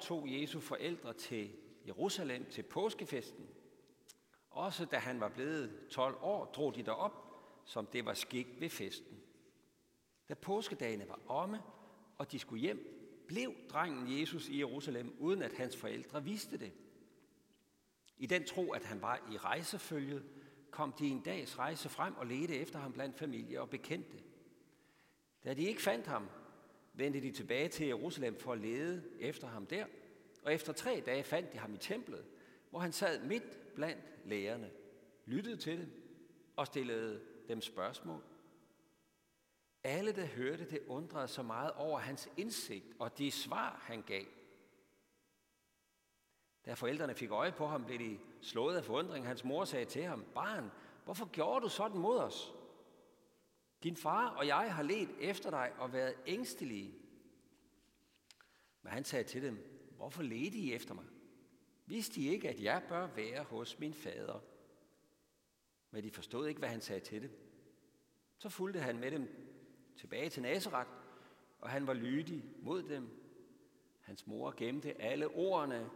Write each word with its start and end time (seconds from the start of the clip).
tog 0.00 0.32
Jesu 0.32 0.60
forældre 0.60 1.12
til 1.12 1.50
Jerusalem 1.86 2.50
til 2.50 2.62
påskefesten. 2.62 3.48
Også 4.50 4.84
da 4.84 4.96
han 4.96 5.20
var 5.20 5.28
blevet 5.28 5.88
12 5.90 6.16
år, 6.20 6.44
drog 6.44 6.74
de 6.74 6.82
derop, 6.82 7.12
som 7.64 7.86
det 7.86 8.04
var 8.04 8.14
skik 8.14 8.46
ved 8.60 8.70
festen. 8.70 9.20
Da 10.28 10.34
påskedagene 10.34 11.08
var 11.08 11.20
omme, 11.26 11.62
og 12.18 12.32
de 12.32 12.38
skulle 12.38 12.60
hjem, 12.60 12.94
blev 13.28 13.54
drengen 13.68 14.20
Jesus 14.20 14.48
i 14.48 14.58
Jerusalem, 14.58 15.16
uden 15.18 15.42
at 15.42 15.52
hans 15.52 15.76
forældre 15.76 16.24
vidste 16.24 16.58
det. 16.58 16.72
I 18.18 18.26
den 18.26 18.44
tro, 18.44 18.72
at 18.72 18.84
han 18.84 19.02
var 19.02 19.28
i 19.32 19.36
rejsefølget, 19.36 20.24
kom 20.70 20.92
de 20.92 21.08
en 21.08 21.20
dags 21.20 21.58
rejse 21.58 21.88
frem 21.88 22.16
og 22.16 22.26
ledte 22.26 22.56
efter 22.56 22.78
ham 22.78 22.92
blandt 22.92 23.18
familie 23.18 23.60
og 23.60 23.70
bekendte. 23.70 24.22
Da 25.44 25.54
de 25.54 25.62
ikke 25.62 25.82
fandt 25.82 26.06
ham, 26.06 26.28
vendte 26.98 27.20
de 27.20 27.30
tilbage 27.30 27.68
til 27.68 27.86
Jerusalem 27.86 28.40
for 28.40 28.52
at 28.52 28.58
lede 28.58 29.02
efter 29.20 29.46
ham 29.46 29.66
der, 29.66 29.86
og 30.42 30.54
efter 30.54 30.72
tre 30.72 31.02
dage 31.06 31.24
fandt 31.24 31.52
de 31.52 31.58
ham 31.58 31.74
i 31.74 31.78
templet, 31.78 32.24
hvor 32.70 32.78
han 32.78 32.92
sad 32.92 33.24
midt 33.24 33.74
blandt 33.74 34.02
lærerne, 34.24 34.70
lyttede 35.26 35.56
til 35.56 35.78
dem 35.78 35.90
og 36.56 36.66
stillede 36.66 37.20
dem 37.48 37.60
spørgsmål. 37.60 38.22
Alle, 39.84 40.12
der 40.12 40.26
hørte 40.26 40.70
det, 40.70 40.80
undrede 40.86 41.28
så 41.28 41.42
meget 41.42 41.72
over 41.72 41.98
hans 41.98 42.28
indsigt 42.36 42.86
og 42.98 43.18
de 43.18 43.30
svar, 43.30 43.82
han 43.82 44.02
gav. 44.02 44.24
Da 46.66 46.74
forældrene 46.74 47.14
fik 47.14 47.30
øje 47.30 47.52
på 47.52 47.66
ham, 47.66 47.84
blev 47.84 47.98
de 47.98 48.18
slået 48.42 48.76
af 48.76 48.84
forundring. 48.84 49.26
Hans 49.26 49.44
mor 49.44 49.64
sagde 49.64 49.84
til 49.84 50.02
ham, 50.02 50.24
Barn, 50.34 50.70
hvorfor 51.04 51.26
gjorde 51.26 51.60
du 51.60 51.68
sådan 51.68 51.98
mod 51.98 52.18
os? 52.18 52.52
Din 53.82 53.96
far 53.96 54.28
og 54.28 54.46
jeg 54.46 54.74
har 54.74 54.82
let 54.82 55.08
efter 55.20 55.50
dig 55.50 55.72
og 55.78 55.92
været 55.92 56.14
ængstelige. 56.26 56.94
Men 58.82 58.92
han 58.92 59.04
sagde 59.04 59.24
til 59.24 59.42
dem, 59.42 59.58
hvorfor 59.96 60.22
ledte 60.22 60.58
I 60.58 60.72
efter 60.72 60.94
mig? 60.94 61.04
Vidste 61.86 62.20
I 62.20 62.28
ikke, 62.28 62.48
at 62.48 62.62
jeg 62.62 62.82
bør 62.88 63.06
være 63.06 63.42
hos 63.42 63.78
min 63.78 63.94
fader? 63.94 64.40
Men 65.90 66.04
de 66.04 66.10
forstod 66.10 66.48
ikke, 66.48 66.58
hvad 66.58 66.68
han 66.68 66.80
sagde 66.80 67.00
til 67.00 67.22
dem. 67.22 67.30
Så 68.38 68.48
fulgte 68.48 68.80
han 68.80 68.98
med 68.98 69.10
dem 69.10 69.28
tilbage 69.96 70.28
til 70.28 70.42
Nazareth, 70.42 70.90
og 71.60 71.70
han 71.70 71.86
var 71.86 71.94
lydig 71.94 72.44
mod 72.62 72.82
dem. 72.82 73.08
Hans 74.00 74.26
mor 74.26 74.54
gemte 74.56 75.02
alle 75.02 75.28
ordene 75.28 75.90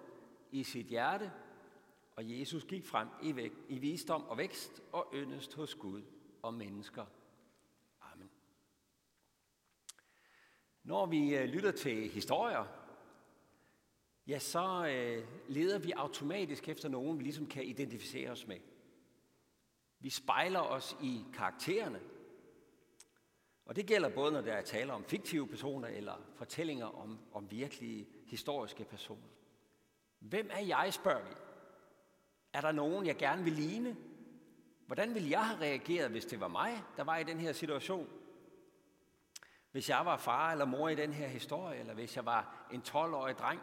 i 0.50 0.64
sit 0.64 0.86
hjerte, 0.86 1.32
og 2.16 2.38
Jesus 2.38 2.64
gik 2.64 2.86
frem 2.86 3.08
i, 3.22 3.36
væk, 3.36 3.52
i 3.68 3.78
visdom 3.78 4.24
og 4.24 4.38
vækst 4.38 4.82
og 4.92 5.10
yndest 5.14 5.54
hos 5.54 5.74
Gud 5.74 6.02
og 6.42 6.54
mennesker. 6.54 7.06
Amen. 8.00 8.30
Når 10.84 11.06
vi 11.06 11.36
øh, 11.36 11.44
lytter 11.44 11.72
til 11.72 12.08
historier, 12.08 12.64
ja, 14.26 14.38
så 14.38 14.86
øh, 14.86 15.26
leder 15.48 15.78
vi 15.78 15.92
automatisk 15.96 16.68
efter 16.68 16.88
nogen, 16.88 17.18
vi 17.18 17.22
ligesom 17.22 17.46
kan 17.46 17.64
identificere 17.64 18.30
os 18.30 18.46
med. 18.46 18.58
Vi 20.00 20.10
spejler 20.10 20.60
os 20.60 20.96
i 21.02 21.20
karaktererne, 21.34 22.00
og 23.64 23.76
det 23.76 23.86
gælder 23.86 24.08
både, 24.08 24.32
når 24.32 24.40
der 24.40 24.52
er 24.52 24.62
tale 24.62 24.92
om 24.92 25.04
fiktive 25.04 25.48
personer 25.48 25.88
eller 25.88 26.14
fortællinger 26.34 26.86
om, 26.86 27.18
om 27.32 27.50
virkelige 27.50 28.06
historiske 28.26 28.84
personer. 28.84 29.28
Hvem 30.18 30.50
er 30.52 30.60
jeg, 30.60 30.92
spørger 30.92 31.24
vi. 31.24 31.34
Er 32.52 32.60
der 32.60 32.72
nogen, 32.72 33.06
jeg 33.06 33.16
gerne 33.16 33.44
vil 33.44 33.52
ligne? 33.52 33.96
Hvordan 34.86 35.14
ville 35.14 35.30
jeg 35.30 35.46
have 35.46 35.60
reageret, 35.60 36.10
hvis 36.10 36.24
det 36.24 36.40
var 36.40 36.48
mig, 36.48 36.82
der 36.96 37.04
var 37.04 37.18
i 37.18 37.24
den 37.24 37.40
her 37.40 37.52
situation? 37.52 38.08
Hvis 39.72 39.88
jeg 39.88 40.06
var 40.06 40.16
far 40.16 40.52
eller 40.52 40.64
mor 40.64 40.88
i 40.88 40.94
den 40.94 41.12
her 41.12 41.28
historie, 41.28 41.80
eller 41.80 41.94
hvis 41.94 42.16
jeg 42.16 42.26
var 42.26 42.68
en 42.72 42.82
12-årig 42.88 43.38
dreng, 43.38 43.60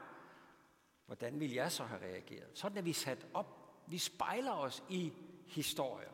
hvordan 1.05 1.39
ville 1.39 1.55
jeg 1.55 1.71
så 1.71 1.83
have 1.83 2.02
reageret? 2.02 2.49
Sådan 2.53 2.77
er 2.77 2.81
vi 2.81 2.93
sat 2.93 3.27
op. 3.33 3.55
Vi 3.88 3.97
spejler 3.97 4.52
os 4.52 4.83
i 4.89 5.13
historier. 5.47 6.09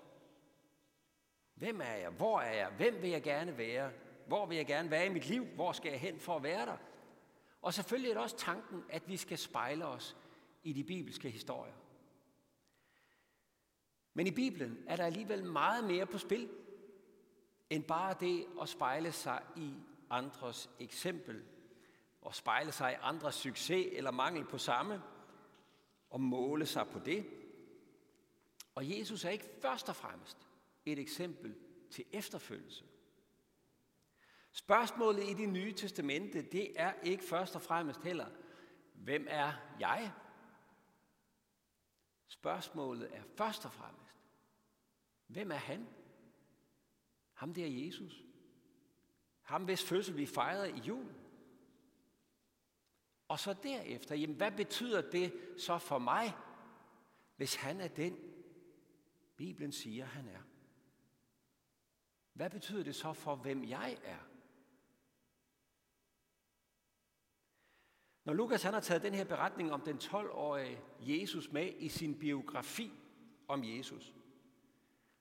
Hvem 1.54 1.82
er 1.82 1.96
jeg? 1.96 2.10
Hvor 2.10 2.40
er 2.40 2.54
jeg? 2.54 2.70
Hvem 2.78 3.02
vil 3.02 3.10
jeg 3.10 3.24
gerne 3.24 3.58
være? 3.58 3.92
Hvor 4.28 4.46
vil 4.46 4.56
jeg 4.56 4.66
gerne 4.66 4.92
være 4.92 5.06
i 5.06 5.10
mit 5.10 5.26
liv? 5.26 5.46
Hvor 5.46 5.72
skal 5.72 5.92
jeg 5.92 6.00
hen 6.00 6.20
for 6.20 6.36
at 6.36 6.44
være 6.44 6.66
der? 6.66 6.78
Og 7.62 7.74
selvfølgelig 7.74 8.10
er 8.10 8.14
det 8.14 8.24
også 8.24 8.38
tanken, 8.38 8.84
at 8.90 9.08
vi 9.08 9.18
skal 9.18 9.38
spejle 9.38 9.86
os 9.86 10.18
i 10.64 10.74
de 10.74 10.84
bibelske 10.84 11.30
historier. 11.30 11.74
Men 14.14 14.28
i 14.28 14.32
Bibelen 14.32 14.78
er 14.88 14.96
der 14.96 15.06
alligevel 15.06 15.44
meget 15.44 15.84
mere 15.84 16.06
på 16.06 16.18
spil, 16.18 16.50
end 17.70 17.84
bare 17.84 18.16
det 18.20 18.46
at 18.62 18.70
spejle 18.70 19.12
sig 19.12 19.44
i 19.56 19.74
andres 20.10 20.70
eksempel, 20.80 21.44
og 22.22 22.36
spejle 22.36 22.72
sig 22.72 22.92
i 22.92 22.98
andres 23.02 23.36
succes 23.36 23.88
eller 23.92 24.12
mangel 24.12 24.46
på 24.46 24.58
samme, 24.58 25.02
og 26.10 26.22
måle 26.22 26.66
sig 26.66 26.88
på 26.88 27.00
det. 27.00 27.26
Og 28.76 28.98
Jesus 28.98 29.26
er 29.26 29.30
ikke 29.30 29.50
først 29.62 29.90
og 29.90 29.96
fremmest 29.96 30.48
et 30.86 31.00
eksempel 31.00 31.56
til 31.92 32.06
efterfølgelse. 32.12 32.86
Spørgsmålet 34.52 35.30
i 35.30 35.34
det 35.34 35.50
nye 35.50 35.74
testamente, 35.74 36.42
det 36.42 36.82
er 36.82 36.94
ikke 37.04 37.24
først 37.24 37.56
og 37.56 37.62
fremmest 37.62 38.04
heller, 38.04 38.28
hvem 38.94 39.28
er 39.30 39.54
jeg? 39.80 40.12
Spørgsmålet 42.28 43.16
er 43.16 43.22
først 43.38 43.66
og 43.66 43.72
fremmest, 43.72 44.18
hvem 45.28 45.52
er 45.52 45.56
han? 45.56 45.88
Ham 47.36 47.54
der 47.54 47.68
Jesus. 47.68 48.24
Ham 49.42 49.64
hvis 49.64 49.84
fødsel 49.84 50.18
vi 50.18 50.26
fejrede 50.26 50.70
i 50.70 50.80
jul. 50.80 51.14
Og 53.28 53.40
så 53.40 53.56
derefter, 53.64 54.16
jamen 54.16 54.36
hvad 54.36 54.52
betyder 54.52 55.10
det 55.12 55.34
så 55.58 55.78
for 55.78 56.00
mig, 56.00 56.34
hvis 57.36 57.56
han 57.56 57.82
er 57.82 57.88
den, 57.88 58.18
Bibelen 59.36 59.72
siger, 59.72 60.06
han 60.06 60.28
er? 60.28 60.42
Hvad 62.34 62.50
betyder 62.50 62.84
det 62.84 62.96
så 62.96 63.14
for, 63.14 63.36
hvem 63.36 63.64
jeg 63.64 63.98
er? 64.04 64.20
Når 68.24 68.34
Lukas 68.34 68.64
han 68.64 68.74
har 68.74 68.82
taget 68.82 69.04
den 69.04 69.14
her 69.14 69.24
beretning 69.24 69.74
om 69.74 69.82
den 69.82 69.98
12-årige 69.98 70.82
Jesus 71.00 71.52
med 71.52 71.74
i 71.78 71.90
sin 71.90 72.20
biografi 72.20 72.92
om 73.48 73.64
Jesus, 73.64 74.15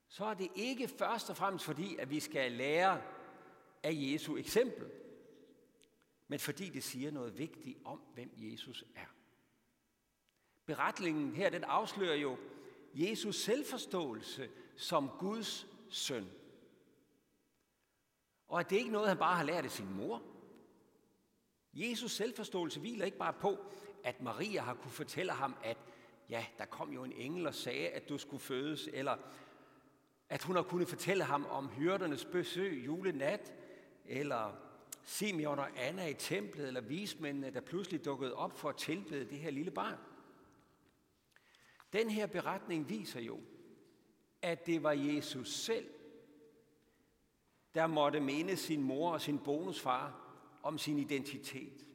så 0.09 0.25
er 0.25 0.35
det 0.35 0.49
ikke 0.55 0.89
først 0.89 1.31
og 1.31 1.37
fremmest 1.37 1.65
fordi, 1.65 1.97
at 1.97 2.11
vi 2.11 2.21
skal 2.21 2.53
lære 2.53 3.03
af 3.83 3.93
Jesu 3.95 4.37
eksempel, 4.37 4.91
men 6.29 6.39
fordi 6.39 6.69
det 6.69 6.85
siger 6.85 7.11
noget 7.11 7.39
vigtigt 7.39 7.79
om, 7.85 8.01
hvem 8.15 8.31
Jesus 8.37 8.85
er. 8.95 9.15
Beretningen 10.67 11.35
her, 11.35 11.51
den 11.51 11.65
afslører 11.65 12.15
jo 12.15 12.39
Jesus 12.95 13.37
selvforståelse 13.37 14.51
som 14.77 15.11
Guds 15.19 15.67
søn. 15.89 16.31
Og 18.49 18.61
at 18.61 18.71
det 18.71 18.77
ikke 18.77 18.89
er 18.89 18.93
noget, 18.93 19.09
han 19.09 19.19
bare 19.19 19.37
har 19.37 19.45
lært 19.45 19.65
af 19.65 19.71
sin 19.71 19.97
mor. 19.97 20.23
Jesus 21.73 22.13
selvforståelse 22.13 22.81
hviler 22.81 23.05
ikke 23.05 23.19
bare 23.19 23.33
på, 23.33 23.59
at 24.05 24.23
Maria 24.23 24.61
har 24.61 24.75
kunne 24.75 24.91
fortælle 24.91 25.33
ham, 25.33 25.57
at 25.63 25.79
ja, 26.29 26.47
der 26.59 26.65
kom 26.65 26.93
jo 26.93 27.05
en 27.05 27.13
engel 27.13 27.47
og 27.47 27.55
sagde, 27.55 27.89
at 27.89 28.09
du 28.09 28.19
skulle 28.19 28.41
fødes, 28.41 28.89
eller 28.93 29.17
at 30.35 30.43
hun 30.43 30.57
har 30.57 30.63
kunnet 30.63 30.89
fortælle 30.89 31.25
ham 31.25 31.47
om 31.51 31.69
hyrdernes 31.69 32.25
besøg 32.25 32.87
julenat, 32.87 33.55
eller 34.07 34.53
Simeon 35.05 35.59
og 35.59 35.69
Anna 35.77 36.07
i 36.07 36.15
templet, 36.15 36.67
eller 36.67 36.81
vismændene, 36.81 37.51
der 37.51 37.61
pludselig 37.61 38.05
dukkede 38.05 38.35
op 38.35 38.59
for 38.59 38.69
at 38.69 38.77
tilbede 38.77 39.31
det 39.31 39.39
her 39.39 39.51
lille 39.51 39.71
barn. 39.71 39.99
Den 41.93 42.11
her 42.11 42.27
beretning 42.27 42.89
viser 42.89 43.21
jo, 43.21 43.41
at 44.43 44.67
det 44.67 44.83
var 44.83 44.93
Jesus 44.93 45.53
selv, 45.53 45.87
der 47.75 47.87
måtte 47.87 48.21
minde 48.21 48.57
sin 48.57 48.83
mor 48.83 49.13
og 49.13 49.21
sin 49.21 49.39
bonusfar 49.39 50.21
om 50.63 50.79
sin 50.79 50.99
identitet. 50.99 51.87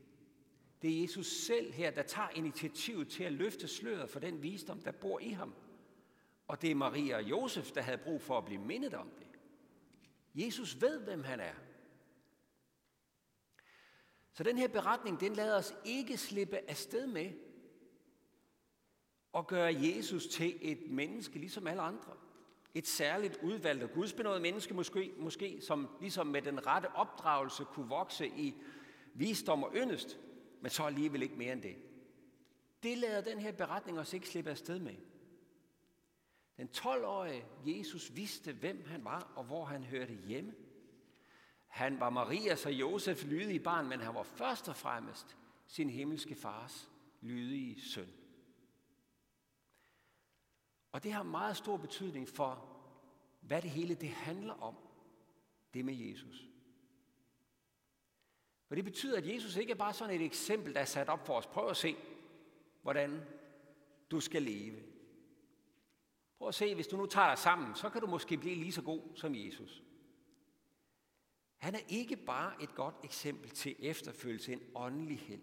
Det 0.82 0.98
er 0.98 1.02
Jesus 1.02 1.28
selv 1.28 1.74
her, 1.74 1.92
der 1.92 2.04
tager 2.04 2.30
initiativet 2.36 3.08
til 3.08 3.24
at 3.24 3.34
løfte 3.34 3.68
sløret 3.68 4.10
for 4.10 4.20
den 4.20 4.44
visdom, 4.44 4.82
der 4.82 4.92
bor 4.92 5.20
i 5.20 5.30
ham. 5.30 5.54
Og 6.50 6.62
det 6.62 6.72
er 6.72 6.76
Maria 6.76 7.16
og 7.16 7.24
Josef, 7.24 7.72
der 7.72 7.82
havde 7.82 7.98
brug 7.98 8.22
for 8.22 8.38
at 8.38 8.46
blive 8.46 8.62
mindet 8.62 8.94
om 8.94 9.10
det. 9.20 9.28
Jesus 10.36 10.82
ved, 10.82 11.00
hvem 11.00 11.24
han 11.24 11.40
er. 11.40 11.54
Så 14.34 14.44
den 14.44 14.58
her 14.58 14.68
beretning, 14.68 15.20
den 15.20 15.34
lader 15.34 15.58
os 15.58 15.76
ikke 15.86 16.18
slippe 16.18 16.70
afsted 16.70 17.08
med 17.08 17.32
at 19.38 19.48
gøre 19.48 19.76
Jesus 19.76 20.28
til 20.28 20.58
et 20.62 20.92
menneske, 20.92 21.40
ligesom 21.40 21.68
alle 21.68 21.82
andre. 21.82 22.14
Et 22.74 22.88
særligt 22.88 23.38
udvalgt 23.44 23.84
og 23.84 23.92
gudsbenået 23.92 24.42
menneske 24.42 24.74
måske, 24.74 25.14
måske, 25.18 25.62
som 25.62 25.88
ligesom 26.02 26.28
med 26.28 26.42
den 26.42 26.68
rette 26.68 26.96
opdragelse 26.96 27.64
kunne 27.64 27.90
vokse 27.90 28.28
i 28.28 28.56
visdom 29.14 29.64
og 29.64 29.72
yndest, 29.76 30.20
men 30.62 30.72
så 30.72 30.84
alligevel 30.84 31.22
ikke 31.22 31.36
mere 31.36 31.54
end 31.54 31.62
det. 31.62 31.76
Det 32.84 32.98
lader 32.98 33.22
den 33.22 33.40
her 33.40 33.52
beretning 33.52 34.00
os 34.00 34.14
ikke 34.14 34.30
slippe 34.30 34.50
afsted 34.50 34.80
med. 34.80 34.96
Den 36.60 36.70
12-årige 36.78 37.46
Jesus 37.66 38.16
vidste, 38.16 38.54
hvem 38.54 38.86
han 38.88 39.04
var 39.04 39.32
og 39.36 39.44
hvor 39.44 39.66
han 39.66 39.84
hørte 39.84 40.14
hjemme. 40.14 40.54
Han 41.68 42.00
var 42.00 42.10
Marias 42.10 42.66
og 42.66 42.74
Josefs 42.74 43.24
lydige 43.24 43.60
barn, 43.60 43.88
men 43.88 44.00
han 44.00 44.16
var 44.16 44.24
først 44.24 44.70
og 44.70 44.76
fremmest 44.76 45.38
sin 45.68 45.90
himmelske 45.90 46.36
fars 46.36 46.92
lydige 47.22 47.82
søn. 47.82 48.10
Og 50.92 51.04
det 51.04 51.14
har 51.14 51.24
meget 51.24 51.58
stor 51.58 51.78
betydning 51.78 52.30
for, 52.30 52.80
hvad 53.42 53.62
det 53.62 53.70
hele 53.70 53.96
det 53.96 54.10
handler 54.10 54.54
om, 54.54 54.76
det 55.74 55.86
med 55.86 55.94
Jesus. 55.94 56.48
For 58.68 58.76
det 58.76 58.84
betyder, 58.84 59.18
at 59.18 59.34
Jesus 59.34 59.56
ikke 59.56 59.72
er 59.72 59.76
bare 59.76 59.94
sådan 59.94 60.16
et 60.16 60.26
eksempel, 60.26 60.74
der 60.74 60.80
er 60.80 60.86
sat 60.86 61.10
op 61.10 61.26
for 61.26 61.34
os. 61.34 61.48
Prøv 61.48 61.70
at 61.70 61.78
se, 61.78 61.96
hvordan 62.82 63.22
du 64.12 64.20
skal 64.20 64.42
leve. 64.42 64.89
Prøv 66.40 66.48
at 66.48 66.56
se, 66.56 66.76
hvis 66.76 66.88
du 66.88 66.98
nu 66.98 67.06
tager 67.06 67.28
dig 67.28 67.38
sammen, 67.38 67.76
så 67.76 67.90
kan 67.90 68.02
du 68.02 68.08
måske 68.08 68.38
blive 68.38 68.56
lige 68.56 68.72
så 68.72 68.82
god 68.82 69.02
som 69.16 69.36
Jesus. 69.36 69.84
Han 71.58 71.76
er 71.76 71.80
ikke 71.88 72.16
bare 72.16 72.64
et 72.64 72.76
godt 72.76 72.96
eksempel 73.04 73.50
til 73.50 73.76
efterfølgelse, 73.80 74.54
en 74.54 74.62
åndelig 74.76 75.20
held. 75.20 75.42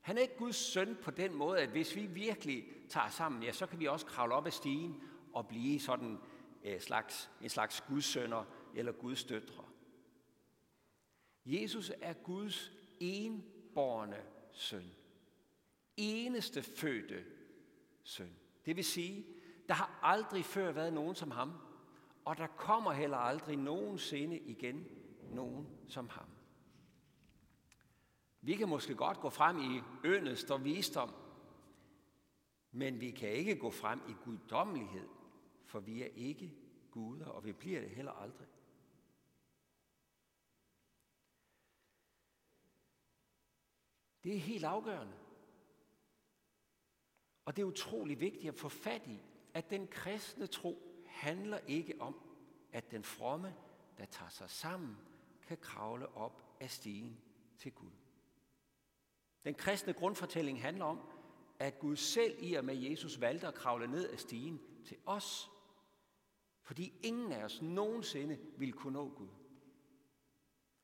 Han 0.00 0.16
er 0.18 0.22
ikke 0.22 0.36
Guds 0.36 0.56
søn 0.56 0.96
på 1.02 1.10
den 1.10 1.34
måde, 1.34 1.60
at 1.60 1.68
hvis 1.68 1.96
vi 1.96 2.06
virkelig 2.06 2.64
tager 2.88 3.08
sammen, 3.08 3.42
ja, 3.42 3.52
så 3.52 3.66
kan 3.66 3.80
vi 3.80 3.86
også 3.86 4.06
kravle 4.06 4.34
op 4.34 4.46
ad 4.46 4.50
stigen 4.50 5.02
og 5.32 5.48
blive 5.48 5.80
sådan 5.80 6.18
en 6.64 6.80
slags, 6.80 7.30
en 7.42 7.48
slags 7.48 7.80
Guds 7.80 8.04
sønner 8.04 8.44
eller 8.74 8.92
Guds 8.92 9.24
døtre. 9.24 9.64
Jesus 11.46 11.92
er 12.00 12.12
Guds 12.12 12.72
enborne 13.00 14.22
søn. 14.52 14.90
Eneste 15.96 16.62
fødte 16.62 17.24
søn. 18.02 18.36
Det 18.66 18.76
vil 18.76 18.84
sige, 18.84 19.26
der 19.68 19.74
har 19.74 19.98
aldrig 20.02 20.44
før 20.44 20.72
været 20.72 20.92
nogen 20.92 21.14
som 21.14 21.30
ham, 21.30 21.52
og 22.24 22.36
der 22.36 22.46
kommer 22.46 22.92
heller 22.92 23.16
aldrig 23.16 23.56
nogensinde 23.56 24.38
igen 24.38 24.86
nogen 25.30 25.68
som 25.88 26.08
ham. 26.08 26.28
Vi 28.40 28.54
kan 28.54 28.68
måske 28.68 28.94
godt 28.94 29.20
gå 29.20 29.30
frem 29.30 29.58
i 29.58 29.80
ønest 30.04 30.50
og 30.50 30.64
visdom, 30.64 31.14
men 32.70 33.00
vi 33.00 33.10
kan 33.10 33.28
ikke 33.28 33.56
gå 33.56 33.70
frem 33.70 34.00
i 34.08 34.12
guddommelighed, 34.24 35.08
for 35.64 35.80
vi 35.80 36.02
er 36.02 36.08
ikke 36.14 36.54
guder, 36.90 37.26
og 37.26 37.44
vi 37.44 37.52
bliver 37.52 37.80
det 37.80 37.90
heller 37.90 38.12
aldrig. 38.12 38.48
Det 44.24 44.36
er 44.36 44.40
helt 44.40 44.64
afgørende. 44.64 45.14
Og 47.44 47.56
det 47.56 47.62
er 47.62 47.66
utrolig 47.66 48.20
vigtigt 48.20 48.48
at 48.48 48.54
få 48.54 48.68
fat 48.68 49.06
i, 49.06 49.20
at 49.58 49.70
den 49.70 49.88
kristne 49.88 50.46
tro 50.46 51.02
handler 51.06 51.58
ikke 51.66 52.00
om, 52.00 52.20
at 52.72 52.90
den 52.90 53.04
fromme, 53.04 53.54
der 53.98 54.04
tager 54.04 54.28
sig 54.28 54.50
sammen, 54.50 54.96
kan 55.46 55.56
kravle 55.56 56.16
op 56.16 56.42
af 56.60 56.70
stigen 56.70 57.20
til 57.56 57.72
Gud. 57.72 57.90
Den 59.44 59.54
kristne 59.54 59.92
grundfortælling 59.92 60.62
handler 60.62 60.84
om, 60.84 61.00
at 61.58 61.78
Gud 61.78 61.96
selv 61.96 62.36
i 62.40 62.54
og 62.54 62.64
med 62.64 62.76
Jesus 62.76 63.20
valgte 63.20 63.46
at 63.46 63.54
kravle 63.54 63.86
ned 63.86 64.08
af 64.08 64.18
stigen 64.18 64.60
til 64.84 64.96
os, 65.06 65.50
fordi 66.62 66.92
ingen 67.02 67.32
af 67.32 67.44
os 67.44 67.62
nogensinde 67.62 68.38
ville 68.56 68.72
kunne 68.72 68.92
nå 68.92 69.08
Gud. 69.08 69.30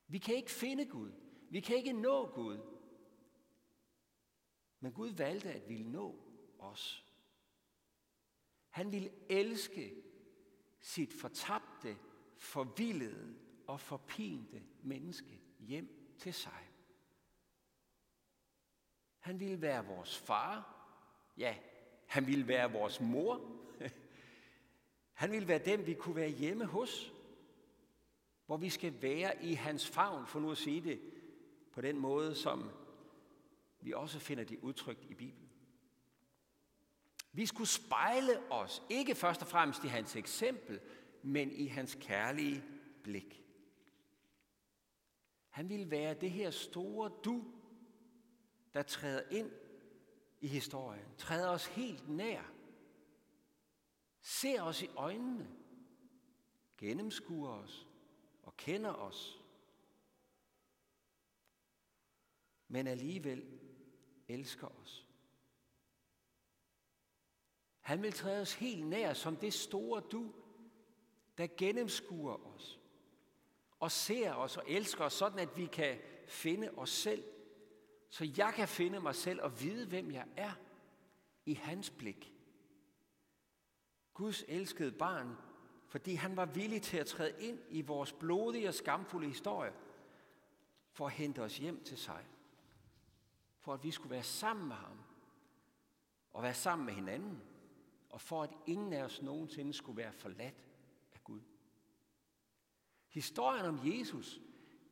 Vi 0.06 0.18
kan 0.18 0.34
ikke 0.34 0.50
finde 0.50 0.86
Gud. 0.86 1.12
Vi 1.50 1.60
kan 1.60 1.76
ikke 1.76 1.92
nå 1.92 2.26
Gud. 2.26 2.58
Men 4.80 4.92
Gud 4.92 5.08
valgte 5.08 5.52
at 5.52 5.68
ville 5.68 5.92
nå 5.92 6.18
os. 6.58 7.04
Han 8.74 8.92
ville 8.92 9.10
elske 9.28 9.94
sit 10.80 11.12
fortabte, 11.12 11.96
forvildede 12.36 13.34
og 13.66 13.80
forpinte 13.80 14.62
menneske 14.82 15.40
hjem 15.58 16.14
til 16.18 16.34
sig. 16.34 16.70
Han 19.18 19.40
ville 19.40 19.60
være 19.60 19.86
vores 19.86 20.18
far. 20.18 20.86
Ja, 21.36 21.56
han 22.06 22.26
ville 22.26 22.48
være 22.48 22.72
vores 22.72 23.00
mor. 23.00 23.40
Han 25.12 25.30
ville 25.30 25.48
være 25.48 25.64
dem, 25.64 25.86
vi 25.86 25.94
kunne 25.94 26.16
være 26.16 26.30
hjemme 26.30 26.64
hos. 26.64 27.12
Hvor 28.46 28.56
vi 28.56 28.70
skal 28.70 29.02
være 29.02 29.44
i 29.44 29.54
hans 29.54 29.88
favn, 29.88 30.26
for 30.26 30.40
nu 30.40 30.50
at 30.50 30.58
sige 30.58 30.80
det 30.80 31.00
på 31.72 31.80
den 31.80 31.98
måde, 31.98 32.34
som 32.34 32.70
vi 33.80 33.92
også 33.92 34.18
finder 34.18 34.44
det 34.44 34.58
udtrykt 34.58 35.04
i 35.04 35.14
Bibelen. 35.14 35.53
Vi 37.34 37.46
skulle 37.46 37.68
spejle 37.68 38.52
os, 38.52 38.82
ikke 38.90 39.14
først 39.14 39.42
og 39.42 39.48
fremmest 39.48 39.84
i 39.84 39.88
hans 39.88 40.16
eksempel, 40.16 40.80
men 41.22 41.52
i 41.52 41.66
hans 41.66 41.98
kærlige 42.00 42.64
blik. 43.02 43.44
Han 45.50 45.68
ville 45.68 45.90
være 45.90 46.14
det 46.14 46.30
her 46.30 46.50
store 46.50 47.10
du, 47.24 47.44
der 48.74 48.82
træder 48.82 49.22
ind 49.30 49.50
i 50.40 50.46
historien, 50.46 51.06
træder 51.18 51.48
os 51.48 51.66
helt 51.66 52.08
nær, 52.08 52.42
ser 54.22 54.62
os 54.62 54.82
i 54.82 54.88
øjnene, 54.96 55.50
gennemskuer 56.78 57.50
os 57.50 57.86
og 58.42 58.56
kender 58.56 58.92
os, 58.92 59.42
men 62.68 62.86
alligevel 62.86 63.60
elsker 64.28 64.80
os. 64.82 65.03
Han 67.84 68.02
vil 68.02 68.12
træde 68.12 68.40
os 68.40 68.54
helt 68.54 68.86
nær 68.86 69.14
som 69.14 69.36
det 69.36 69.54
store 69.54 70.00
du, 70.00 70.32
der 71.38 71.46
gennemskuer 71.56 72.54
os 72.54 72.80
og 73.80 73.90
ser 73.90 74.32
os 74.32 74.56
og 74.56 74.64
elsker 74.66 75.04
os, 75.04 75.12
sådan 75.12 75.38
at 75.38 75.56
vi 75.56 75.66
kan 75.66 75.98
finde 76.28 76.70
os 76.76 76.90
selv. 76.90 77.24
Så 78.08 78.32
jeg 78.36 78.52
kan 78.56 78.68
finde 78.68 79.00
mig 79.00 79.14
selv 79.14 79.42
og 79.42 79.60
vide, 79.60 79.86
hvem 79.86 80.10
jeg 80.10 80.26
er 80.36 80.52
i 81.46 81.54
hans 81.54 81.90
blik. 81.90 82.34
Guds 84.14 84.44
elskede 84.48 84.92
barn, 84.92 85.36
fordi 85.86 86.14
han 86.14 86.36
var 86.36 86.46
villig 86.46 86.82
til 86.82 86.96
at 86.96 87.06
træde 87.06 87.34
ind 87.40 87.58
i 87.68 87.82
vores 87.82 88.12
blodige 88.12 88.68
og 88.68 88.74
skamfulde 88.74 89.28
historie, 89.28 89.72
for 90.92 91.06
at 91.06 91.12
hente 91.12 91.42
os 91.42 91.58
hjem 91.58 91.84
til 91.84 91.98
sig. 91.98 92.26
For 93.60 93.74
at 93.74 93.84
vi 93.84 93.90
skulle 93.90 94.10
være 94.10 94.22
sammen 94.22 94.68
med 94.68 94.76
ham, 94.76 94.98
og 96.32 96.42
være 96.42 96.54
sammen 96.54 96.86
med 96.86 96.94
hinanden, 96.94 97.42
og 98.14 98.20
for 98.20 98.42
at 98.42 98.50
ingen 98.66 98.92
af 98.92 99.04
os 99.04 99.22
nogensinde 99.22 99.72
skulle 99.72 99.96
være 99.96 100.12
forladt 100.12 100.66
af 101.14 101.24
Gud. 101.24 101.40
Historien 103.08 103.66
om 103.66 103.80
Jesus, 103.84 104.40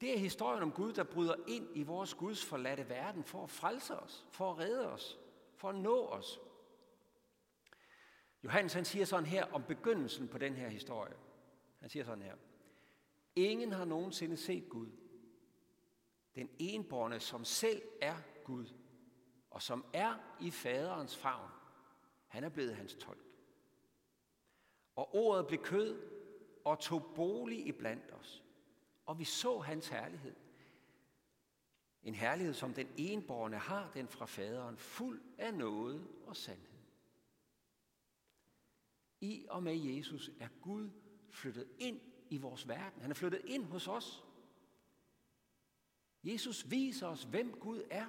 det 0.00 0.14
er 0.14 0.18
historien 0.18 0.62
om 0.62 0.72
Gud, 0.72 0.92
der 0.92 1.04
bryder 1.04 1.34
ind 1.48 1.68
i 1.74 1.82
vores 1.82 2.14
Guds 2.14 2.44
forladte 2.44 2.88
verden 2.88 3.24
for 3.24 3.44
at 3.44 3.50
frelse 3.50 3.98
os, 3.98 4.26
for 4.30 4.50
at 4.50 4.58
redde 4.58 4.92
os, 4.92 5.18
for 5.56 5.68
at 5.68 5.74
nå 5.74 6.06
os. 6.06 6.40
Johannes 8.44 8.72
han 8.72 8.84
siger 8.84 9.04
sådan 9.04 9.26
her 9.26 9.44
om 9.52 9.62
begyndelsen 9.62 10.28
på 10.28 10.38
den 10.38 10.54
her 10.54 10.68
historie. 10.68 11.14
Han 11.80 11.90
siger 11.90 12.04
sådan 12.04 12.22
her. 12.24 12.36
Ingen 13.36 13.72
har 13.72 13.84
nogensinde 13.84 14.36
set 14.36 14.68
Gud. 14.68 14.90
Den 16.34 16.50
enborne, 16.58 17.20
som 17.20 17.44
selv 17.44 17.82
er 18.00 18.16
Gud, 18.44 18.66
og 19.50 19.62
som 19.62 19.84
er 19.92 20.14
i 20.40 20.50
faderens 20.50 21.16
favn, 21.16 21.50
han 22.32 22.44
er 22.44 22.48
blevet 22.48 22.76
hans 22.76 22.94
tolk. 22.94 23.24
Og 24.96 25.14
ordet 25.14 25.46
blev 25.46 25.62
kød 25.62 26.10
og 26.64 26.78
tog 26.78 27.12
bolig 27.14 27.66
i 27.66 27.72
blandt 27.72 28.12
os. 28.12 28.44
Og 29.06 29.18
vi 29.18 29.24
så 29.24 29.58
hans 29.58 29.88
herlighed. 29.88 30.34
En 32.02 32.14
herlighed, 32.14 32.54
som 32.54 32.74
den 32.74 32.88
enborne 32.96 33.58
har, 33.58 33.90
den 33.94 34.08
fra 34.08 34.26
faderen, 34.26 34.76
fuld 34.76 35.22
af 35.38 35.54
noget 35.54 36.08
og 36.26 36.36
sandhed. 36.36 36.80
I 39.20 39.46
og 39.48 39.62
med 39.62 39.76
Jesus 39.76 40.30
er 40.40 40.48
Gud 40.62 40.90
flyttet 41.30 41.68
ind 41.78 42.00
i 42.30 42.36
vores 42.36 42.68
verden. 42.68 43.02
Han 43.02 43.10
er 43.10 43.14
flyttet 43.14 43.42
ind 43.44 43.64
hos 43.64 43.88
os. 43.88 44.24
Jesus 46.24 46.70
viser 46.70 47.06
os, 47.06 47.22
hvem 47.22 47.52
Gud 47.60 47.82
er. 47.90 48.06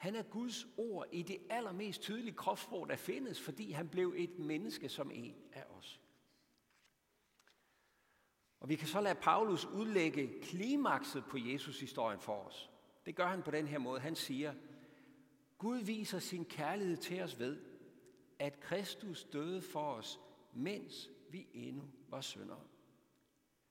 Han 0.00 0.14
er 0.14 0.22
Guds 0.22 0.66
ord 0.76 1.06
i 1.12 1.22
det 1.22 1.38
allermest 1.50 2.00
tydelige 2.00 2.34
kropssprog, 2.34 2.88
der 2.88 2.96
findes, 2.96 3.40
fordi 3.40 3.70
han 3.70 3.88
blev 3.88 4.14
et 4.16 4.38
menneske 4.38 4.88
som 4.88 5.10
en 5.10 5.34
af 5.52 5.64
os. 5.64 6.00
Og 8.60 8.68
vi 8.68 8.76
kan 8.76 8.88
så 8.88 9.00
lade 9.00 9.14
Paulus 9.14 9.64
udlægge 9.64 10.40
klimakset 10.42 11.24
på 11.24 11.38
Jesus-historien 11.38 12.20
for 12.20 12.42
os. 12.42 12.70
Det 13.06 13.16
gør 13.16 13.26
han 13.26 13.42
på 13.42 13.50
den 13.50 13.66
her 13.66 13.78
måde. 13.78 14.00
Han 14.00 14.16
siger, 14.16 14.54
Gud 15.58 15.78
viser 15.78 16.18
sin 16.18 16.44
kærlighed 16.44 16.96
til 16.96 17.22
os 17.22 17.38
ved, 17.38 17.58
at 18.38 18.60
Kristus 18.60 19.24
døde 19.24 19.62
for 19.62 19.92
os, 19.92 20.20
mens 20.52 21.10
vi 21.30 21.46
endnu 21.52 21.82
var 22.08 22.20
syndere. 22.20 22.64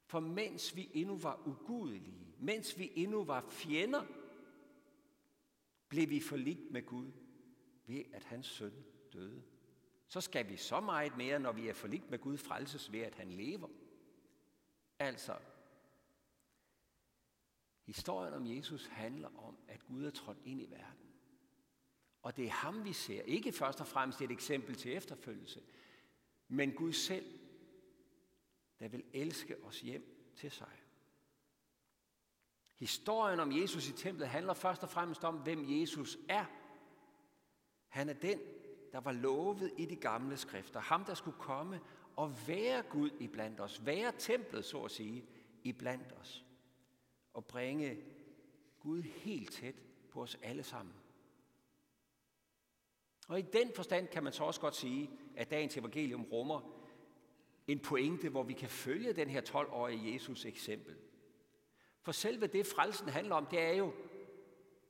For 0.05 0.19
mens 0.19 0.75
vi 0.75 0.89
endnu 0.93 1.17
var 1.17 1.47
ugudelige, 1.47 2.27
mens 2.39 2.79
vi 2.79 2.91
endnu 2.95 3.23
var 3.23 3.45
fjender, 3.49 4.03
blev 5.89 6.09
vi 6.09 6.19
forligt 6.19 6.71
med 6.71 6.85
Gud 6.85 7.11
ved, 7.85 8.03
at 8.13 8.23
hans 8.23 8.47
søn 8.47 8.85
døde. 9.13 9.43
Så 10.07 10.21
skal 10.21 10.49
vi 10.49 10.57
så 10.57 10.79
meget 10.79 11.17
mere, 11.17 11.39
når 11.39 11.51
vi 11.51 11.67
er 11.67 11.73
forligt 11.73 12.09
med 12.09 12.19
Gud, 12.19 12.37
frelses 12.37 12.91
ved, 12.91 12.99
at 12.99 13.15
han 13.15 13.31
lever. 13.31 13.67
Altså, 14.99 15.37
historien 17.85 18.33
om 18.33 18.45
Jesus 18.45 18.87
handler 18.87 19.29
om, 19.37 19.57
at 19.67 19.85
Gud 19.85 20.05
er 20.05 20.09
trådt 20.09 20.37
ind 20.45 20.61
i 20.61 20.65
verden. 20.65 21.09
Og 22.21 22.37
det 22.37 22.45
er 22.45 22.49
ham, 22.49 22.85
vi 22.85 22.93
ser. 22.93 23.21
Ikke 23.21 23.51
først 23.51 23.81
og 23.81 23.87
fremmest 23.87 24.21
et 24.21 24.31
eksempel 24.31 24.75
til 24.75 24.93
efterfølgelse, 24.93 25.61
men 26.47 26.71
Gud 26.71 26.93
selv, 26.93 27.39
der 28.79 28.87
vil 28.87 29.03
elske 29.13 29.63
os 29.63 29.81
hjem 29.81 30.31
til 30.35 30.51
sig. 30.51 30.78
Historien 32.79 33.39
om 33.39 33.51
Jesus 33.51 33.89
i 33.89 33.91
templet 33.91 34.27
handler 34.27 34.53
først 34.53 34.83
og 34.83 34.89
fremmest 34.89 35.23
om, 35.23 35.35
hvem 35.35 35.65
Jesus 35.67 36.17
er. 36.29 36.45
Han 37.87 38.09
er 38.09 38.13
den, 38.13 38.39
der 38.91 38.99
var 38.99 39.11
lovet 39.11 39.71
i 39.77 39.85
de 39.85 39.95
gamle 39.95 40.37
skrifter. 40.37 40.79
Ham, 40.79 41.05
der 41.05 41.13
skulle 41.13 41.37
komme 41.37 41.81
og 42.15 42.47
være 42.47 42.81
Gud 42.81 43.09
i 43.19 43.27
blandt 43.27 43.59
os. 43.59 43.85
Være 43.85 44.13
templet, 44.17 44.65
så 44.65 44.83
at 44.83 44.91
sige, 44.91 45.25
i 45.63 45.71
blandt 45.71 46.13
os. 46.21 46.45
Og 47.33 47.45
bringe 47.45 47.97
Gud 48.79 49.01
helt 49.01 49.51
tæt 49.51 49.75
på 50.09 50.21
os 50.21 50.37
alle 50.43 50.63
sammen. 50.63 50.93
Og 53.27 53.39
i 53.39 53.41
den 53.41 53.71
forstand 53.75 54.07
kan 54.07 54.23
man 54.23 54.33
så 54.33 54.43
også 54.43 54.61
godt 54.61 54.75
sige, 54.75 55.09
at 55.35 55.51
dagens 55.51 55.77
evangelium 55.77 56.23
rummer 56.23 56.79
en 57.67 57.79
pointe, 57.79 58.29
hvor 58.29 58.43
vi 58.43 58.53
kan 58.53 58.69
følge 58.69 59.13
den 59.13 59.29
her 59.29 59.41
12-årige 59.41 60.13
Jesus 60.13 60.45
eksempel. 60.45 60.95
For 62.09 62.13
selve 62.13 62.47
det, 62.47 62.65
frelsen 62.65 63.09
handler 63.09 63.35
om, 63.35 63.45
det 63.45 63.59
er 63.59 63.73
jo 63.73 63.93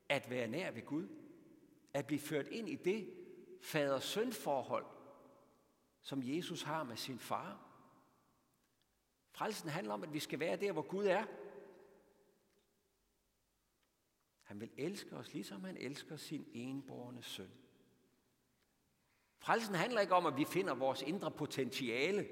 at 0.10 0.30
være 0.30 0.48
nær 0.48 0.72
ved 0.72 0.86
Gud. 0.86 1.08
At 1.94 2.08
blive 2.08 2.20
ført 2.20 2.48
ind 2.48 2.70
i 2.70 2.76
det 2.76 3.14
fader-søn-forhold, 3.62 4.86
som 6.02 6.22
Jesus 6.24 6.62
har 6.62 6.84
med 6.84 6.98
sin 6.98 7.20
far. 7.20 7.72
Frelsen 9.32 9.70
handler 9.70 9.94
om, 9.94 10.04
at 10.04 10.14
vi 10.14 10.20
skal 10.20 10.40
være 10.40 10.58
der, 10.58 10.72
hvor 10.72 10.82
Gud 10.82 11.06
er. 11.06 11.26
Han 14.44 14.60
vil 14.60 14.72
elske 14.78 15.16
os, 15.16 15.34
ligesom 15.34 15.64
han 15.64 15.78
elsker 15.78 16.18
sin 16.18 16.48
enborne 16.54 17.24
søn. 17.24 17.52
Frelsen 19.38 19.76
handler 19.76 20.02
ikke 20.02 20.16
om, 20.16 20.26
at 20.26 20.38
vi 20.38 20.46
finder 20.46 20.74
vores 20.74 21.02
indre 21.02 21.32
potentiale, 21.32 22.28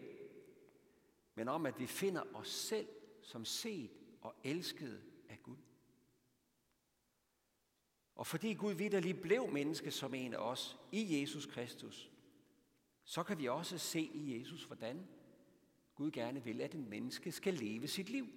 men 1.35 1.47
om, 1.47 1.65
at 1.65 1.79
vi 1.79 1.87
finder 1.87 2.23
os 2.33 2.49
selv 2.49 2.87
som 3.21 3.45
set 3.45 3.91
og 4.27 4.35
elskede 4.43 5.01
af 5.29 5.43
Gud. 5.43 5.57
Og 8.15 8.27
fordi 8.27 8.53
Gud 8.53 8.73
vidderlig 8.73 9.21
blev 9.21 9.47
menneske 9.51 9.91
som 9.91 10.13
en 10.13 10.33
af 10.33 10.37
os 10.37 10.77
i 10.91 11.21
Jesus 11.21 11.45
Kristus, 11.45 12.11
så 13.03 13.23
kan 13.23 13.39
vi 13.39 13.47
også 13.47 13.77
se 13.77 14.01
i 14.01 14.39
Jesus, 14.39 14.63
hvordan 14.63 15.07
Gud 15.95 16.11
gerne 16.11 16.43
vil, 16.43 16.61
at 16.61 16.73
en 16.73 16.89
menneske 16.89 17.31
skal 17.31 17.53
leve 17.53 17.87
sit 17.87 18.09
liv. 18.09 18.27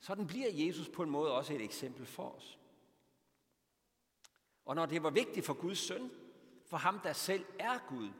Sådan 0.00 0.26
bliver 0.26 0.50
Jesus 0.50 0.88
på 0.88 1.02
en 1.02 1.10
måde 1.10 1.32
også 1.32 1.54
et 1.54 1.60
eksempel 1.60 2.06
for 2.06 2.30
os. 2.30 2.58
Og 4.64 4.74
når 4.74 4.86
det 4.86 5.02
var 5.02 5.10
vigtigt 5.10 5.46
for 5.46 5.54
Guds 5.54 5.78
søn, 5.78 6.10
for 6.66 6.76
ham 6.76 7.00
der 7.00 7.12
selv 7.12 7.44
er 7.58 7.78
Gud, 7.88 8.10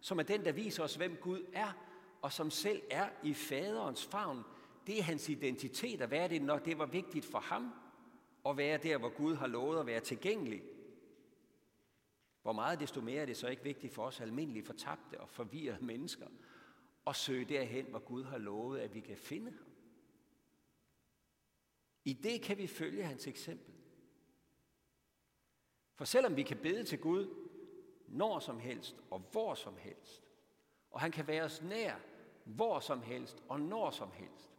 som 0.00 0.18
er 0.18 0.22
den, 0.22 0.44
der 0.44 0.52
viser 0.52 0.82
os, 0.82 0.94
hvem 0.94 1.16
Gud 1.16 1.44
er, 1.52 1.72
og 2.22 2.32
som 2.32 2.50
selv 2.50 2.82
er 2.90 3.10
i 3.22 3.34
faderens 3.34 4.06
favn, 4.06 4.44
det 4.86 4.98
er 4.98 5.02
hans 5.02 5.28
identitet 5.28 6.00
at 6.00 6.10
være 6.10 6.28
det, 6.28 6.42
når 6.42 6.58
det 6.58 6.78
var 6.78 6.86
vigtigt 6.86 7.24
for 7.24 7.38
ham 7.38 7.74
at 8.46 8.56
være 8.56 8.78
der, 8.78 8.98
hvor 8.98 9.08
Gud 9.08 9.34
har 9.34 9.46
lovet 9.46 9.80
at 9.80 9.86
være 9.86 10.00
tilgængelig. 10.00 10.62
Hvor 12.42 12.52
meget 12.52 12.80
desto 12.80 13.00
mere 13.00 13.22
er 13.22 13.26
det 13.26 13.36
så 13.36 13.48
ikke 13.48 13.62
vigtigt 13.62 13.92
for 13.94 14.04
os 14.04 14.20
almindelige 14.20 14.64
fortabte 14.64 15.20
og 15.20 15.28
forvirrede 15.28 15.84
mennesker 15.84 16.26
at 17.06 17.16
søge 17.16 17.44
derhen, 17.44 17.86
hvor 17.86 17.98
Gud 17.98 18.24
har 18.24 18.38
lovet, 18.38 18.80
at 18.80 18.94
vi 18.94 19.00
kan 19.00 19.16
finde 19.16 19.50
ham. 19.50 19.66
I 22.04 22.12
det 22.12 22.42
kan 22.42 22.58
vi 22.58 22.66
følge 22.66 23.04
hans 23.04 23.26
eksempel. 23.26 23.74
For 25.94 26.04
selvom 26.04 26.36
vi 26.36 26.42
kan 26.42 26.56
bede 26.56 26.84
til 26.84 26.98
Gud 27.00 27.42
når 28.08 28.38
som 28.38 28.58
helst 28.58 28.96
og 29.10 29.18
hvor 29.32 29.54
som 29.54 29.76
helst, 29.76 30.22
og 30.90 31.00
han 31.00 31.12
kan 31.12 31.26
være 31.26 31.44
os 31.44 31.62
nær 31.62 31.96
hvor 32.44 32.80
som 32.80 33.02
helst 33.02 33.42
og 33.48 33.60
når 33.60 33.90
som 33.90 34.12
helst, 34.12 34.51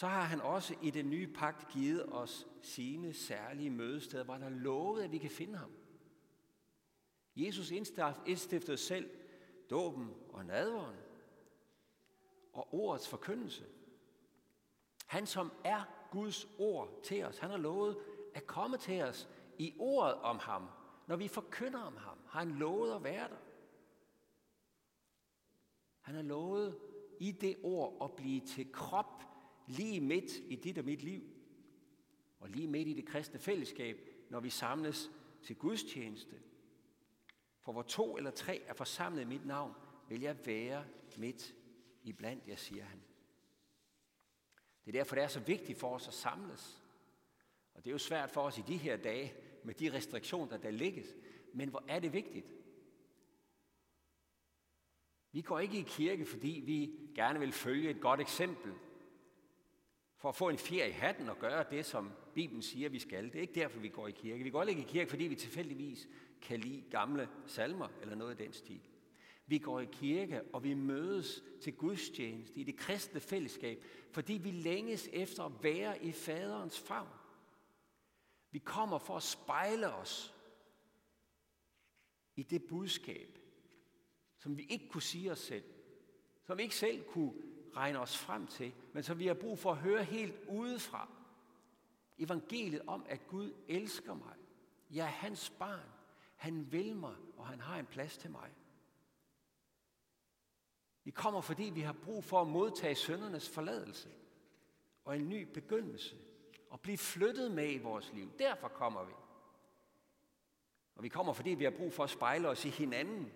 så 0.00 0.06
har 0.06 0.22
han 0.22 0.40
også 0.40 0.74
i 0.82 0.90
den 0.90 1.10
nye 1.10 1.26
pagt 1.26 1.68
givet 1.68 2.12
os 2.12 2.46
sine 2.62 3.12
særlige 3.12 3.70
mødesteder, 3.70 4.24
hvor 4.24 4.34
han 4.34 4.42
har 4.42 4.50
lovet, 4.50 5.02
at 5.02 5.12
vi 5.12 5.18
kan 5.18 5.30
finde 5.30 5.58
ham. 5.58 5.72
Jesus 7.36 7.70
indstiftede 7.70 8.76
selv 8.76 9.10
dåben 9.70 10.14
og 10.28 10.44
nadveren 10.44 10.96
og 12.52 12.74
ordets 12.74 13.08
forkyndelse. 13.08 13.64
Han, 15.06 15.26
som 15.26 15.52
er 15.64 15.84
Guds 16.10 16.48
ord 16.58 17.00
til 17.02 17.24
os, 17.24 17.38
han 17.38 17.50
har 17.50 17.58
lovet 17.58 17.98
at 18.34 18.46
komme 18.46 18.76
til 18.76 19.02
os 19.02 19.28
i 19.58 19.74
ordet 19.78 20.14
om 20.14 20.38
ham. 20.38 20.68
Når 21.06 21.16
vi 21.16 21.28
forkynder 21.28 21.80
om 21.80 21.96
ham, 21.96 22.18
har 22.26 22.38
han 22.38 22.50
lovet 22.50 22.94
at 22.94 23.04
være 23.04 23.28
der. 23.28 23.40
Han 26.00 26.14
har 26.14 26.22
lovet 26.22 26.78
i 27.18 27.32
det 27.32 27.56
ord 27.62 27.96
at 28.02 28.16
blive 28.16 28.40
til 28.40 28.72
krop 28.72 29.29
lige 29.70 30.00
midt 30.00 30.30
i 30.48 30.56
dit 30.56 30.78
og 30.78 30.84
mit 30.84 31.02
liv, 31.02 31.22
og 32.40 32.48
lige 32.48 32.68
midt 32.68 32.88
i 32.88 32.92
det 32.92 33.06
kristne 33.06 33.38
fællesskab, 33.38 34.00
når 34.30 34.40
vi 34.40 34.50
samles 34.50 35.10
til 35.42 35.56
gudstjeneste. 35.56 36.36
For 37.60 37.72
hvor 37.72 37.82
to 37.82 38.16
eller 38.16 38.30
tre 38.30 38.62
er 38.66 38.74
forsamlet 38.74 39.22
i 39.22 39.24
mit 39.24 39.46
navn, 39.46 39.74
vil 40.08 40.20
jeg 40.20 40.46
være 40.46 40.84
midt 41.16 41.54
i 42.02 42.12
blandt 42.12 42.48
jer, 42.48 42.56
siger 42.56 42.84
han. 42.84 43.00
Det 44.84 44.96
er 44.96 44.98
derfor, 44.98 45.14
det 45.14 45.24
er 45.24 45.28
så 45.28 45.40
vigtigt 45.40 45.78
for 45.78 45.94
os 45.94 46.08
at 46.08 46.14
samles. 46.14 46.82
Og 47.74 47.84
det 47.84 47.90
er 47.90 47.94
jo 47.94 47.98
svært 47.98 48.30
for 48.30 48.40
os 48.40 48.58
i 48.58 48.62
de 48.66 48.76
her 48.76 48.96
dage, 48.96 49.34
med 49.64 49.74
de 49.74 49.92
restriktioner, 49.92 50.56
der 50.56 50.70
ligges. 50.70 51.06
Men 51.52 51.68
hvor 51.68 51.84
er 51.88 51.98
det 51.98 52.12
vigtigt? 52.12 52.54
Vi 55.32 55.42
går 55.42 55.58
ikke 55.58 55.78
i 55.78 55.84
kirke, 55.86 56.26
fordi 56.26 56.62
vi 56.66 56.98
gerne 57.14 57.38
vil 57.38 57.52
følge 57.52 57.90
et 57.90 58.00
godt 58.00 58.20
eksempel 58.20 58.74
for 60.20 60.28
at 60.28 60.36
få 60.36 60.48
en 60.48 60.58
fjer 60.58 60.84
i 60.84 60.90
hatten 60.90 61.28
og 61.28 61.38
gøre 61.38 61.64
det, 61.70 61.86
som 61.86 62.12
Bibelen 62.34 62.62
siger, 62.62 62.88
vi 62.88 62.98
skal. 62.98 63.24
Det 63.24 63.34
er 63.34 63.40
ikke 63.40 63.54
derfor, 63.54 63.80
vi 63.80 63.88
går 63.88 64.08
i 64.08 64.10
kirke. 64.10 64.44
Vi 64.44 64.50
går 64.50 64.62
ikke 64.62 64.82
i 64.82 64.84
kirke, 64.88 65.10
fordi 65.10 65.24
vi 65.24 65.34
tilfældigvis 65.34 66.08
kan 66.42 66.60
lide 66.60 66.82
gamle 66.90 67.28
salmer 67.46 67.88
eller 68.02 68.14
noget 68.14 68.40
i 68.40 68.44
den 68.44 68.52
stil. 68.52 68.80
Vi 69.46 69.58
går 69.58 69.80
i 69.80 69.88
kirke, 69.92 70.42
og 70.52 70.64
vi 70.64 70.74
mødes 70.74 71.42
til 71.62 71.72
gudstjeneste 71.72 72.58
i 72.58 72.64
det 72.64 72.76
kristne 72.76 73.20
fællesskab, 73.20 73.84
fordi 74.12 74.32
vi 74.32 74.50
længes 74.50 75.08
efter 75.12 75.44
at 75.44 75.52
være 75.62 76.04
i 76.04 76.12
faderens 76.12 76.78
favn. 76.78 77.08
Vi 78.50 78.58
kommer 78.58 78.98
for 78.98 79.16
at 79.16 79.22
spejle 79.22 79.94
os 79.94 80.34
i 82.36 82.42
det 82.42 82.62
budskab, 82.68 83.38
som 84.38 84.58
vi 84.58 84.62
ikke 84.62 84.88
kunne 84.88 85.02
sige 85.02 85.32
os 85.32 85.38
selv, 85.38 85.64
som 86.46 86.58
vi 86.58 86.62
ikke 86.62 86.76
selv 86.76 87.04
kunne 87.04 87.32
regne 87.76 87.98
os 87.98 88.18
frem 88.18 88.46
til, 88.46 88.72
men 88.92 89.02
som 89.02 89.18
vi 89.18 89.26
har 89.26 89.34
brug 89.34 89.58
for 89.58 89.70
at 89.70 89.76
høre 89.76 90.04
helt 90.04 90.34
udefra. 90.48 91.08
Evangeliet 92.18 92.82
om, 92.86 93.06
at 93.08 93.26
Gud 93.26 93.52
elsker 93.68 94.14
mig. 94.14 94.34
Jeg 94.90 95.04
er 95.04 95.10
hans 95.10 95.50
barn. 95.50 95.90
Han 96.36 96.72
vil 96.72 96.96
mig, 96.96 97.16
og 97.36 97.46
han 97.46 97.60
har 97.60 97.78
en 97.78 97.86
plads 97.86 98.18
til 98.18 98.30
mig. 98.30 98.50
Vi 101.04 101.10
kommer, 101.10 101.40
fordi 101.40 101.64
vi 101.64 101.80
har 101.80 101.92
brug 101.92 102.24
for 102.24 102.40
at 102.40 102.48
modtage 102.48 102.94
søndernes 102.94 103.48
forladelse 103.48 104.08
og 105.04 105.16
en 105.16 105.28
ny 105.28 105.42
begyndelse 105.42 106.16
og 106.70 106.80
blive 106.80 106.98
flyttet 106.98 107.50
med 107.50 107.72
i 107.72 107.78
vores 107.78 108.12
liv. 108.12 108.30
Derfor 108.38 108.68
kommer 108.68 109.04
vi. 109.04 109.12
Og 110.94 111.02
vi 111.02 111.08
kommer, 111.08 111.32
fordi 111.32 111.50
vi 111.50 111.64
har 111.64 111.70
brug 111.70 111.92
for 111.92 112.04
at 112.04 112.10
spejle 112.10 112.48
os 112.48 112.64
i 112.64 112.68
hinanden, 112.68 113.32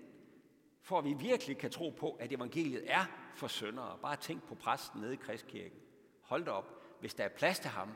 for 0.85 0.99
at 0.99 1.05
vi 1.05 1.13
virkelig 1.13 1.59
kan 1.59 1.71
tro 1.71 1.91
på, 1.91 2.13
at 2.13 2.33
evangeliet 2.33 2.91
er 2.91 3.05
for 3.35 3.47
søndere. 3.47 3.99
Bare 4.03 4.17
tænk 4.17 4.43
på 4.43 4.55
præsten 4.55 5.01
nede 5.01 5.13
i 5.13 5.17
Kristkirken. 5.17 5.79
Hold 6.21 6.45
da 6.45 6.51
op. 6.51 6.81
Hvis 7.01 7.15
der 7.15 7.25
er 7.25 7.29
plads 7.29 7.59
til 7.59 7.71
ham, 7.71 7.91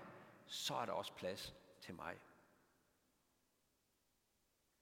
så 0.47 0.75
er 0.75 0.87
der 0.87 0.92
også 0.92 1.12
plads 1.12 1.54
til 1.80 1.95
mig. 1.95 2.14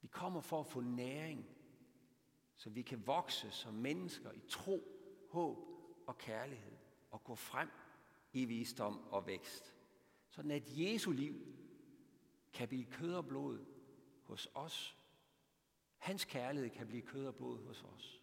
Vi 0.00 0.08
kommer 0.08 0.40
for 0.40 0.60
at 0.60 0.66
få 0.66 0.80
næring, 0.80 1.46
så 2.56 2.70
vi 2.70 2.82
kan 2.82 3.06
vokse 3.06 3.50
som 3.50 3.74
mennesker 3.74 4.32
i 4.32 4.40
tro, 4.48 4.82
håb 5.30 5.58
og 6.06 6.18
kærlighed 6.18 6.76
og 7.10 7.24
gå 7.24 7.34
frem 7.34 7.70
i 8.32 8.44
visdom 8.44 9.08
og 9.10 9.26
vækst. 9.26 9.74
Sådan 10.30 10.50
at 10.50 10.62
Jesu 10.66 11.12
liv 11.12 11.34
kan 12.52 12.68
blive 12.68 12.84
kød 12.84 13.14
og 13.14 13.26
blod 13.26 13.64
hos 14.22 14.48
os. 14.54 14.96
Hans 15.98 16.24
kærlighed 16.24 16.70
kan 16.70 16.86
blive 16.86 17.02
kød 17.02 17.26
og 17.26 17.34
blod 17.34 17.66
hos 17.66 17.82
os. 17.82 18.22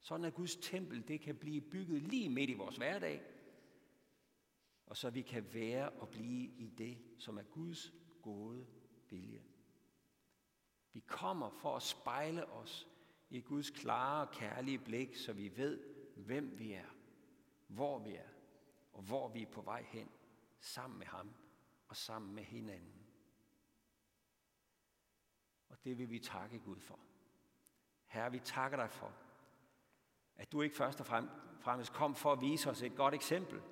Sådan 0.00 0.26
at 0.26 0.34
Guds 0.34 0.56
tempel 0.56 1.08
det 1.08 1.20
kan 1.20 1.36
blive 1.36 1.60
bygget 1.60 2.02
lige 2.02 2.30
midt 2.30 2.50
i 2.50 2.54
vores 2.54 2.76
hverdag. 2.76 3.22
Og 4.86 4.96
så 4.96 5.10
vi 5.10 5.22
kan 5.22 5.54
være 5.54 5.90
og 5.90 6.08
blive 6.08 6.48
i 6.48 6.68
det, 6.78 6.98
som 7.18 7.38
er 7.38 7.42
Guds 7.42 7.92
gode 8.22 8.66
vilje. 9.10 9.42
Vi 10.92 11.00
kommer 11.00 11.50
for 11.50 11.76
at 11.76 11.82
spejle 11.82 12.46
os 12.46 12.88
i 13.30 13.40
Guds 13.40 13.70
klare 13.70 14.26
og 14.26 14.34
kærlige 14.34 14.78
blik, 14.78 15.16
så 15.16 15.32
vi 15.32 15.56
ved, 15.56 15.80
hvem 16.16 16.58
vi 16.58 16.72
er, 16.72 16.88
hvor 17.66 17.98
vi 17.98 18.14
er, 18.14 18.28
og 18.92 19.02
hvor 19.02 19.28
vi 19.28 19.42
er 19.42 19.50
på 19.50 19.62
vej 19.62 19.82
hen, 19.82 20.08
sammen 20.60 20.98
med 20.98 21.06
ham 21.06 21.34
og 21.88 21.96
sammen 21.96 22.34
med 22.34 22.44
hinanden. 22.44 23.01
Og 25.72 25.84
det 25.84 25.98
vil 25.98 26.10
vi 26.10 26.18
takke 26.18 26.58
Gud 26.58 26.80
for. 26.80 26.98
Herre, 28.06 28.32
vi 28.32 28.38
takker 28.38 28.76
dig 28.76 28.90
for, 28.90 29.12
at 30.36 30.52
du 30.52 30.62
ikke 30.62 30.76
først 30.76 31.00
og 31.00 31.06
fremmest 31.60 31.92
kom 31.92 32.14
for 32.14 32.32
at 32.32 32.40
vise 32.40 32.70
os 32.70 32.82
et 32.82 32.96
godt 32.96 33.14
eksempel 33.14 33.62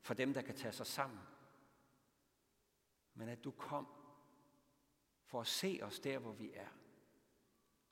for 0.00 0.14
dem, 0.14 0.34
der 0.34 0.42
kan 0.42 0.56
tage 0.56 0.72
sig 0.72 0.86
sammen, 0.86 1.20
men 3.14 3.28
at 3.28 3.44
du 3.44 3.50
kom 3.50 3.88
for 5.24 5.40
at 5.40 5.46
se 5.46 5.80
os 5.82 6.00
der, 6.00 6.18
hvor 6.18 6.32
vi 6.32 6.52
er, 6.54 6.68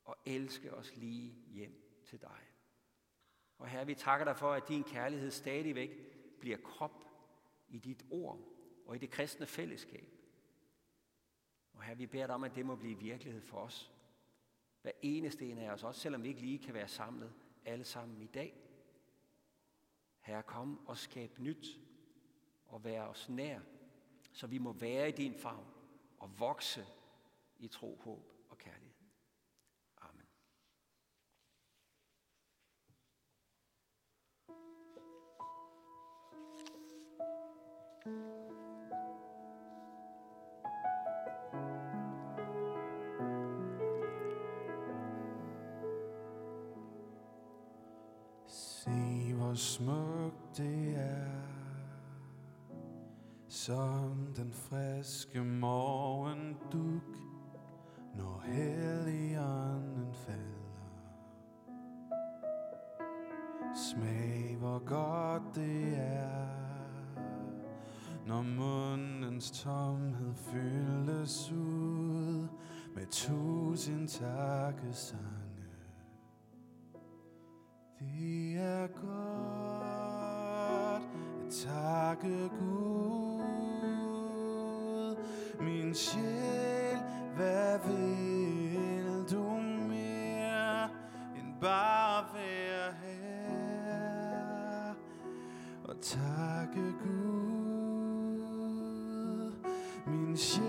og 0.05 0.17
elske 0.25 0.75
os 0.75 0.97
lige 0.97 1.33
hjem 1.33 2.01
til 2.05 2.21
dig. 2.21 2.41
Og 3.59 3.69
Herre, 3.69 3.87
vi 3.87 3.95
takker 3.95 4.25
dig 4.25 4.37
for, 4.37 4.53
at 4.53 4.69
din 4.69 4.85
kærlighed 4.85 5.31
stadigvæk 5.31 5.91
bliver 6.41 6.59
krop 6.59 7.05
i 7.69 7.79
dit 7.79 8.05
ord 8.11 8.41
og 8.87 8.97
i 8.97 8.99
det 8.99 9.11
kristne 9.11 9.47
fællesskab. 9.47 10.18
Og 11.79 11.85
her 11.85 11.95
vi 11.95 12.07
beder 12.07 12.27
dig 12.27 12.35
om, 12.35 12.45
at 12.45 12.55
det 12.55 12.67
må 12.67 12.77
blive 12.77 12.99
virkelighed 12.99 13.43
for 13.43 13.59
os. 13.59 13.93
Hver 14.83 14.93
eneste 15.03 15.51
en 15.51 15.59
af 15.59 15.71
os, 15.71 15.85
også 15.85 16.01
selvom 16.01 16.23
vi 16.23 16.29
ikke 16.29 16.41
lige 16.41 16.59
kan 16.59 16.75
være 16.75 16.89
samlet 16.89 17.33
alle 17.65 17.85
sammen 17.85 18.23
i 18.23 18.27
dag. 18.27 18.55
Herre, 20.21 20.43
kom 20.43 20.87
og 20.87 20.97
skab 20.99 21.39
nyt 21.39 21.67
og 22.67 22.85
vær 22.85 23.03
os 23.03 23.29
nær, 23.29 23.61
så 24.33 24.47
vi 24.47 24.59
må 24.59 24.73
være 24.73 25.09
i 25.09 25.13
din 25.13 25.35
favn 25.35 25.67
og 26.19 26.41
vokse 26.41 26.87
i 27.59 27.69
tro, 27.69 28.01
håb 28.05 28.33
og 28.49 28.59
kærlighed. 28.59 28.95
Amen. 29.97 30.27
Smukt 49.59 50.57
det 50.57 50.95
er 50.97 51.29
Som 53.49 54.35
den 54.37 54.53
friske 54.53 55.45
morgenduk 55.45 57.17
Når 58.15 58.43
helligånden 58.47 60.13
falder. 60.13 60.49
Smag 63.75 64.57
hvor 64.59 64.79
godt 64.79 65.55
det 65.55 65.99
er 65.99 66.49
Når 68.27 68.43
mundens 68.43 69.51
tomhed 69.51 70.35
fyldes 70.35 71.53
ud 71.53 72.49
Med 72.95 73.07
tusind 73.07 74.09
takkesange. 74.09 75.49
Det 78.01 78.57
er 78.57 78.87
godt 78.87 79.28
takke 81.67 82.51
Gud, 82.59 83.41
min 85.61 85.95
sjæl, 85.95 86.99
hvad 87.37 87.79
vil 87.87 89.25
du 89.31 89.43
mere 89.89 90.85
end 91.37 91.55
bare 91.61 92.25
være 92.35 92.93
her? 93.03 94.95
Og 95.85 96.01
takke 96.01 96.93
Gud, 97.03 98.39
min 100.07 100.37
sjæl, 100.37 100.68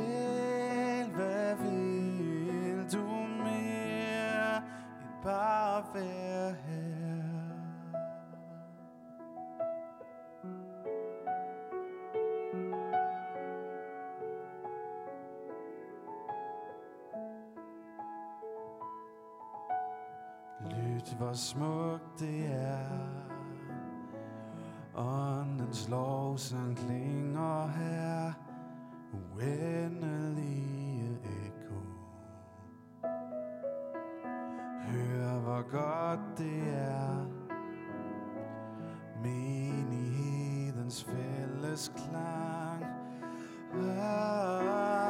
hvor 21.29 21.35
smukt 21.35 22.19
det 22.19 22.45
er. 22.45 22.89
Åndens 24.95 25.89
lovsang 25.89 26.77
klinger 26.77 27.67
her. 27.67 28.33
Uendelige 29.13 31.19
ekko. 31.45 31.81
Hør, 34.81 35.39
hvor 35.39 35.71
godt 35.71 36.37
det 36.37 36.73
er. 36.73 37.25
Menighedens 39.23 41.03
fælles 41.03 41.91
klang. 41.95 42.85
Ah, 43.73 45.08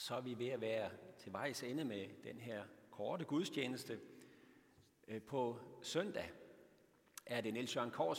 Og 0.00 0.04
så 0.04 0.14
er 0.14 0.20
vi 0.20 0.38
ved 0.38 0.48
at 0.48 0.60
være 0.60 0.90
til 1.18 1.32
vejs 1.32 1.62
ende 1.62 1.84
med 1.84 2.06
den 2.24 2.40
her 2.40 2.64
korte 2.90 3.24
gudstjeneste. 3.24 4.00
Øh, 5.08 5.22
på 5.22 5.58
søndag 5.82 6.30
er 7.26 7.40
det 7.40 7.54
Niels 7.54 7.76
Jørgen 7.76 7.90
Kors 7.90 8.18